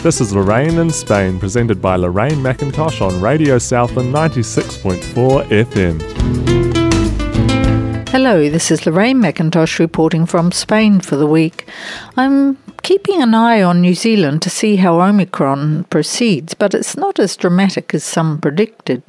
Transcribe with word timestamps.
This 0.00 0.20
is 0.20 0.32
Lorraine 0.32 0.78
in 0.78 0.90
Spain, 0.90 1.40
presented 1.40 1.82
by 1.82 1.96
Lorraine 1.96 2.36
McIntosh 2.36 3.04
on 3.04 3.20
Radio 3.20 3.58
Southland 3.58 4.14
96.4 4.14 5.44
FM. 5.48 6.00
Hello, 8.08 8.48
this 8.48 8.70
is 8.70 8.86
Lorraine 8.86 9.18
McIntosh 9.18 9.80
reporting 9.80 10.24
from 10.24 10.52
Spain 10.52 11.00
for 11.00 11.16
the 11.16 11.26
week. 11.26 11.68
I'm 12.16 12.56
keeping 12.82 13.22
an 13.22 13.34
eye 13.34 13.62
on 13.62 13.80
New 13.80 13.94
Zealand 13.94 14.42
to 14.42 14.50
see 14.50 14.76
how 14.76 15.00
Omicron 15.00 15.84
proceeds, 15.84 16.54
but 16.54 16.74
it's 16.74 16.96
not 16.96 17.18
as 17.18 17.36
dramatic 17.36 17.94
as 17.94 18.04
some 18.04 18.40
predicted. 18.40 19.02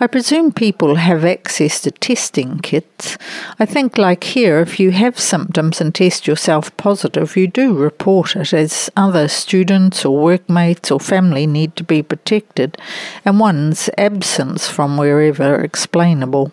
I 0.00 0.06
presume 0.06 0.52
people 0.52 0.96
have 0.96 1.24
access 1.24 1.80
to 1.82 1.90
testing 1.90 2.58
kits. 2.58 3.18
I 3.58 3.66
think, 3.66 3.98
like 3.98 4.24
here, 4.24 4.60
if 4.60 4.80
you 4.80 4.90
have 4.92 5.18
symptoms 5.18 5.80
and 5.80 5.94
test 5.94 6.26
yourself 6.26 6.76
positive, 6.76 7.36
you 7.36 7.46
do 7.46 7.74
report 7.74 8.36
it, 8.36 8.52
as 8.52 8.90
other 8.96 9.28
students 9.28 10.04
or 10.04 10.18
workmates 10.18 10.90
or 10.90 11.00
family 11.00 11.46
need 11.46 11.76
to 11.76 11.84
be 11.84 12.02
protected, 12.02 12.78
and 13.24 13.40
one's 13.40 13.90
absence 13.98 14.68
from 14.68 14.96
wherever 14.96 15.56
explainable. 15.56 16.52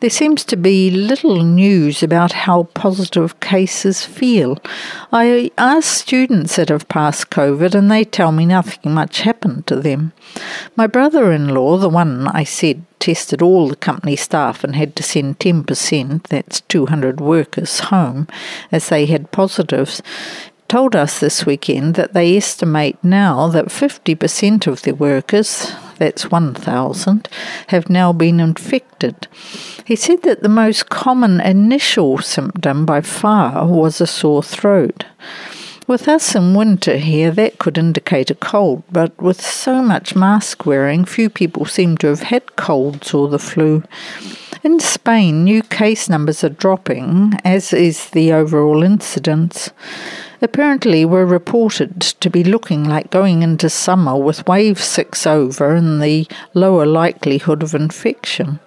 There 0.00 0.10
seems 0.10 0.44
to 0.44 0.56
be 0.56 0.90
little 0.90 1.42
news 1.42 2.02
about 2.02 2.32
how 2.32 2.64
positive 2.74 3.38
cases 3.40 4.04
feel. 4.04 4.58
I 5.12 5.50
ask 5.58 5.86
students 6.00 6.56
that 6.56 6.70
have 6.70 6.88
passed 6.88 7.30
COVID 7.30 7.74
and 7.74 7.90
they 7.90 8.04
tell 8.04 8.32
me 8.32 8.46
nothing 8.46 8.92
much 8.92 9.20
happened 9.20 9.66
to 9.66 9.76
them. 9.76 10.12
My 10.76 10.86
brother 10.86 11.32
in 11.32 11.48
law, 11.48 11.76
the 11.76 11.88
one 11.88 12.28
I 12.28 12.44
said 12.44 12.84
tested 12.98 13.42
all 13.42 13.68
the 13.68 13.76
company 13.76 14.14
staff 14.14 14.62
and 14.62 14.76
had 14.76 14.94
to 14.96 15.02
send 15.02 15.38
10%, 15.38 16.22
that's 16.28 16.60
200 16.62 17.20
workers, 17.20 17.80
home 17.80 18.28
as 18.70 18.88
they 18.88 19.06
had 19.06 19.32
positives, 19.32 20.02
told 20.68 20.94
us 20.94 21.18
this 21.18 21.44
weekend 21.44 21.96
that 21.96 22.12
they 22.12 22.36
estimate 22.36 22.96
now 23.02 23.48
that 23.48 23.66
50% 23.66 24.66
of 24.66 24.82
their 24.82 24.94
workers, 24.94 25.72
that's 26.00 26.30
1,000, 26.30 27.28
have 27.68 27.88
now 27.88 28.12
been 28.12 28.40
infected. 28.40 29.28
He 29.84 29.94
said 29.94 30.22
that 30.22 30.42
the 30.42 30.48
most 30.48 30.88
common 30.88 31.40
initial 31.40 32.18
symptom 32.18 32.84
by 32.84 33.02
far 33.02 33.68
was 33.68 34.00
a 34.00 34.06
sore 34.06 34.42
throat. 34.42 35.04
With 35.86 36.08
us 36.08 36.34
in 36.34 36.54
winter 36.54 36.96
here, 36.96 37.30
that 37.32 37.58
could 37.58 37.76
indicate 37.76 38.30
a 38.30 38.34
cold, 38.34 38.82
but 38.90 39.20
with 39.20 39.40
so 39.40 39.82
much 39.82 40.16
mask 40.16 40.64
wearing, 40.64 41.04
few 41.04 41.28
people 41.28 41.66
seem 41.66 41.98
to 41.98 42.06
have 42.06 42.22
had 42.22 42.56
colds 42.56 43.12
or 43.12 43.28
the 43.28 43.38
flu. 43.38 43.82
In 44.62 44.78
Spain, 44.80 45.44
new 45.44 45.62
case 45.62 46.08
numbers 46.08 46.42
are 46.44 46.48
dropping, 46.48 47.34
as 47.44 47.72
is 47.72 48.10
the 48.10 48.32
overall 48.32 48.82
incidence 48.82 49.70
apparently 50.42 51.04
were 51.04 51.26
reported 51.26 52.00
to 52.00 52.30
be 52.30 52.42
looking 52.44 52.84
like 52.84 53.10
going 53.10 53.42
into 53.42 53.68
summer 53.68 54.16
with 54.16 54.46
wave 54.46 54.82
6 54.82 55.26
over 55.26 55.74
and 55.74 56.02
the 56.02 56.26
lower 56.54 56.86
likelihood 56.86 57.62
of 57.62 57.74
infection. 57.74 58.60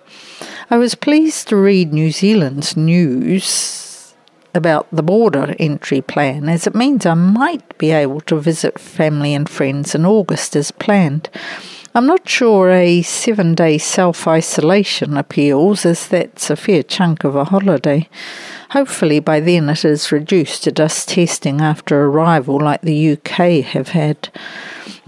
I 0.70 0.78
was 0.78 0.96
pleased 0.96 1.48
to 1.50 1.56
read 1.56 1.94
New 1.94 2.12
Zealand's 2.12 2.78
news 2.78 4.14
about 4.56 4.88
the 4.92 5.04
border 5.04 5.56
entry 5.60 6.02
plan, 6.02 6.48
as 6.48 6.68
it 6.68 6.76
means 6.76 7.06
I 7.06 7.16
might 7.16 7.78
be 7.78 7.92
able 7.92 8.22
to 8.22 8.40
visit 8.40 8.80
family 8.80 9.34
and 9.34 9.50
friends 9.50 9.96
in 9.96 10.06
August 10.06 10.56
as 10.56 10.72
planned. 10.72 11.30
I'm 11.96 12.08
not 12.08 12.28
sure 12.28 12.72
a 12.72 13.04
seven 13.04 13.54
day 13.54 13.78
self 13.78 14.28
isolation 14.28 15.16
appeals, 15.16 15.86
as 15.86 16.08
that's 16.08 16.50
a 16.50 16.56
fair 16.56 16.82
chunk 16.82 17.24
of 17.24 17.36
a 17.36 17.44
holiday. 17.46 18.10
Hopefully, 18.72 19.20
by 19.20 19.40
then 19.40 19.70
it 19.70 19.86
is 19.86 20.12
reduced 20.12 20.64
to 20.64 20.72
just 20.72 21.10
testing 21.10 21.62
after 21.62 22.06
arrival, 22.06 22.60
like 22.60 22.82
the 22.82 23.12
UK 23.12 23.64
have 23.64 23.90
had. 23.90 24.30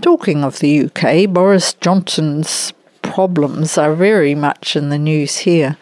Talking 0.01 0.43
of 0.43 0.59
the 0.59 0.85
UK, 0.85 1.27
Boris 1.27 1.73
Johnson's 1.73 2.71
problems 3.01 3.79
are 3.79 3.95
very 3.95 4.35
much 4.35 4.75
in 4.75 4.89
the 4.89 4.99
news 4.99 5.37
here. 5.37 5.77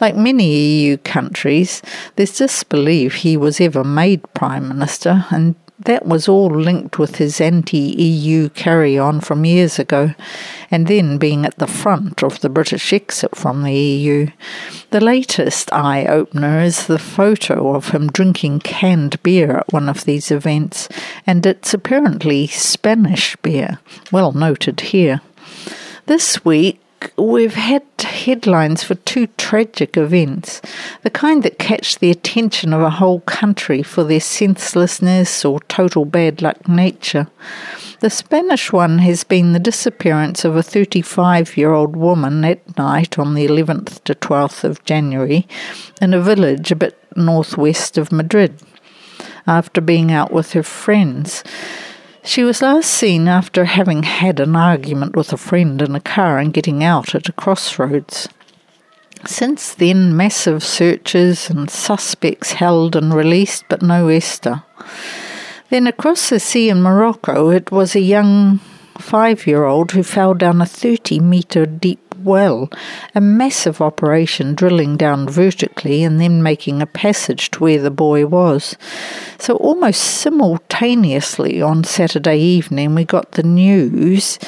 Like 0.00 0.16
many 0.16 0.46
EU 0.46 0.96
countries, 0.96 1.82
there's 2.16 2.38
disbelief 2.38 3.16
he 3.16 3.36
was 3.36 3.60
ever 3.60 3.84
made 3.84 4.22
Prime 4.32 4.66
Minister, 4.66 5.26
and 5.28 5.56
that 5.80 6.06
was 6.06 6.28
all 6.28 6.48
linked 6.48 6.98
with 6.98 7.16
his 7.16 7.40
anti 7.40 7.78
EU 7.78 8.48
carry 8.50 8.98
on 8.98 9.20
from 9.20 9.44
years 9.44 9.78
ago, 9.78 10.14
and 10.70 10.86
then 10.86 11.18
being 11.18 11.44
at 11.44 11.56
the 11.58 11.66
front 11.66 12.22
of 12.22 12.40
the 12.40 12.48
British 12.48 12.92
exit 12.92 13.36
from 13.36 13.62
the 13.62 13.72
EU. 13.72 14.28
The 14.90 15.00
latest 15.00 15.72
eye 15.72 16.04
opener 16.06 16.60
is 16.60 16.86
the 16.86 16.98
photo 16.98 17.74
of 17.74 17.90
him 17.90 18.08
drinking 18.08 18.60
canned 18.60 19.22
beer 19.22 19.58
at 19.58 19.72
one 19.72 19.88
of 19.88 20.04
these 20.04 20.30
events, 20.30 20.88
and 21.26 21.46
it's 21.46 21.72
apparently 21.72 22.46
Spanish 22.48 23.36
beer, 23.36 23.78
well 24.10 24.32
noted 24.32 24.80
here. 24.80 25.20
This 26.06 26.44
week, 26.44 26.80
we've 27.16 27.54
had 27.54 27.82
headlines 27.98 28.82
for 28.82 28.94
two 28.94 29.26
tragic 29.38 29.96
events, 29.96 30.60
the 31.02 31.10
kind 31.10 31.42
that 31.42 31.58
catch 31.58 31.98
the 31.98 32.10
attention 32.10 32.72
of 32.72 32.80
a 32.80 32.90
whole 32.90 33.20
country 33.20 33.82
for 33.82 34.04
their 34.04 34.20
senselessness 34.20 35.44
or 35.44 35.60
total 35.60 36.04
bad 36.04 36.42
luck 36.42 36.68
nature. 36.68 37.28
The 38.00 38.10
Spanish 38.10 38.72
one 38.72 38.98
has 39.00 39.24
been 39.24 39.52
the 39.52 39.58
disappearance 39.58 40.44
of 40.44 40.54
a 40.54 40.62
35 40.62 41.56
year 41.56 41.72
old 41.72 41.96
woman 41.96 42.44
at 42.44 42.78
night 42.78 43.18
on 43.18 43.34
the 43.34 43.46
11th 43.46 44.04
to 44.04 44.14
12th 44.14 44.62
of 44.62 44.84
January 44.84 45.48
in 46.00 46.14
a 46.14 46.20
village 46.20 46.70
a 46.70 46.76
bit 46.76 46.96
northwest 47.16 47.98
of 47.98 48.12
Madrid 48.12 48.62
after 49.48 49.80
being 49.80 50.12
out 50.12 50.30
with 50.32 50.52
her 50.52 50.62
friends. 50.62 51.42
She 52.28 52.44
was 52.44 52.60
last 52.60 52.90
seen 52.90 53.26
after 53.26 53.64
having 53.64 54.02
had 54.02 54.38
an 54.38 54.54
argument 54.54 55.16
with 55.16 55.32
a 55.32 55.38
friend 55.38 55.80
in 55.80 55.94
a 55.94 56.00
car 56.00 56.36
and 56.36 56.52
getting 56.52 56.84
out 56.84 57.14
at 57.14 57.30
a 57.30 57.32
crossroads. 57.32 58.28
Since 59.24 59.72
then, 59.72 60.14
massive 60.14 60.62
searches 60.62 61.48
and 61.48 61.70
suspects 61.70 62.52
held 62.52 62.94
and 62.94 63.14
released, 63.14 63.64
but 63.70 63.80
no 63.80 64.08
Esther. 64.08 64.62
Then 65.70 65.86
across 65.86 66.28
the 66.28 66.38
sea 66.38 66.68
in 66.68 66.82
Morocco, 66.82 67.48
it 67.48 67.72
was 67.72 67.96
a 67.96 68.00
young 68.00 68.58
five 68.98 69.46
year 69.46 69.64
old 69.64 69.92
who 69.92 70.02
fell 70.02 70.34
down 70.34 70.60
a 70.60 70.66
30 70.66 71.20
metre 71.20 71.64
deep 71.64 72.07
well, 72.18 72.70
a 73.14 73.20
massive 73.20 73.80
operation 73.80 74.54
drilling 74.54 74.96
down 74.96 75.28
vertically 75.28 76.02
and 76.02 76.20
then 76.20 76.42
making 76.42 76.82
a 76.82 76.86
passage 76.86 77.50
to 77.52 77.60
where 77.60 77.80
the 77.80 77.90
boy 77.90 78.26
was. 78.26 78.76
So, 79.38 79.56
almost 79.56 80.02
simultaneously 80.02 81.62
on 81.62 81.84
Saturday 81.84 82.38
evening, 82.38 82.94
we 82.94 83.04
got 83.04 83.32
the 83.32 83.42
news 83.42 84.38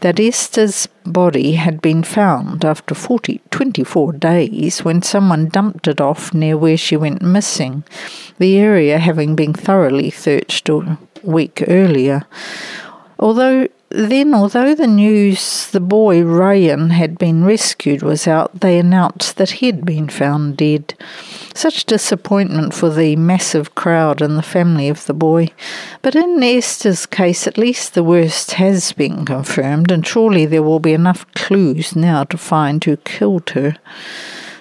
that 0.00 0.18
Esther's 0.18 0.88
body 1.04 1.52
had 1.52 1.82
been 1.82 2.02
found 2.02 2.64
after 2.64 2.94
40, 2.94 3.40
24 3.50 4.12
days 4.14 4.84
when 4.84 5.02
someone 5.02 5.48
dumped 5.48 5.88
it 5.88 6.00
off 6.00 6.32
near 6.32 6.56
where 6.56 6.76
she 6.76 6.96
went 6.96 7.22
missing, 7.22 7.84
the 8.38 8.58
area 8.58 8.98
having 8.98 9.36
been 9.36 9.52
thoroughly 9.52 10.10
searched 10.10 10.68
a 10.68 10.98
week 11.22 11.62
earlier. 11.68 12.24
Although 13.18 13.68
then, 13.90 14.34
although 14.34 14.72
the 14.72 14.86
news 14.86 15.66
the 15.72 15.80
boy 15.80 16.22
Ryan 16.22 16.90
had 16.90 17.18
been 17.18 17.44
rescued 17.44 18.02
was 18.02 18.28
out, 18.28 18.60
they 18.60 18.78
announced 18.78 19.36
that 19.36 19.50
he 19.50 19.66
had 19.66 19.84
been 19.84 20.08
found 20.08 20.56
dead. 20.56 20.94
Such 21.54 21.86
disappointment 21.86 22.72
for 22.72 22.88
the 22.88 23.16
massive 23.16 23.74
crowd 23.74 24.22
and 24.22 24.38
the 24.38 24.42
family 24.42 24.88
of 24.88 25.06
the 25.06 25.12
boy. 25.12 25.48
But 26.02 26.14
in 26.14 26.40
Esther's 26.40 27.04
case, 27.04 27.48
at 27.48 27.58
least 27.58 27.94
the 27.94 28.04
worst 28.04 28.52
has 28.52 28.92
been 28.92 29.24
confirmed, 29.24 29.90
and 29.90 30.06
surely 30.06 30.46
there 30.46 30.62
will 30.62 30.78
be 30.78 30.92
enough 30.92 31.26
clues 31.34 31.96
now 31.96 32.22
to 32.24 32.38
find 32.38 32.84
who 32.84 32.96
killed 32.98 33.50
her. 33.50 33.76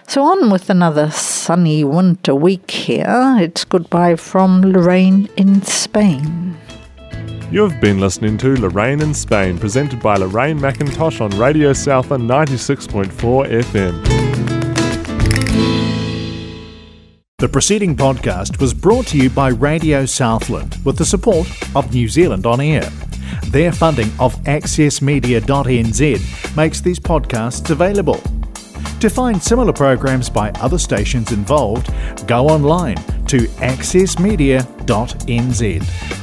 So 0.07 0.23
on 0.23 0.49
with 0.49 0.71
another 0.71 1.11
sunny 1.11 1.83
winter 1.83 2.33
week 2.33 2.71
here. 2.71 3.37
It's 3.39 3.63
goodbye 3.63 4.15
from 4.15 4.63
Lorraine 4.63 5.29
in 5.37 5.61
Spain. 5.61 6.57
You've 7.51 7.81
been 7.81 7.99
listening 7.99 8.37
to 8.39 8.53
Lorraine 8.61 9.01
in 9.01 9.11
Spain, 9.11 9.57
presented 9.57 10.03
by 10.03 10.17
Lorraine 10.17 10.59
McIntosh 10.59 11.19
on 11.19 11.31
Radio 11.31 11.73
Southland 11.73 12.29
96.4 12.29 13.09
FM. 13.63 14.03
The 17.39 17.49
preceding 17.49 17.95
podcast 17.95 18.61
was 18.61 18.75
brought 18.75 19.07
to 19.07 19.17
you 19.17 19.31
by 19.31 19.49
Radio 19.49 20.05
Southland 20.05 20.77
with 20.85 20.99
the 20.99 21.05
support 21.05 21.47
of 21.75 21.91
New 21.91 22.07
Zealand 22.07 22.45
On 22.45 22.61
Air. 22.61 22.87
Their 23.47 23.71
funding 23.71 24.11
of 24.19 24.35
accessmedia.nz 24.43 26.55
makes 26.55 26.81
these 26.81 26.99
podcasts 26.99 27.71
available. 27.71 28.21
To 28.99 29.09
find 29.09 29.41
similar 29.41 29.73
programs 29.73 30.29
by 30.29 30.51
other 30.51 30.77
stations 30.77 31.31
involved, 31.31 31.91
go 32.27 32.47
online 32.47 32.97
to 33.25 33.39
accessmedia.nz. 33.57 36.18